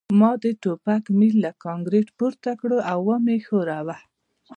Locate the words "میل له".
1.19-1.51